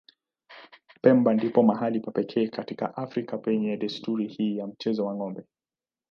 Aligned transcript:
Pemba 1.01 1.29
ndipo 1.33 1.63
mahali 1.63 1.99
pa 1.99 2.11
pekee 2.11 2.47
katika 2.47 2.97
Afrika 2.97 3.37
penye 3.37 3.77
desturi 3.77 4.27
hii 4.27 4.57
ya 4.57 4.67
mchezo 4.67 5.05
wa 5.05 5.15
ng'ombe. 5.15 5.43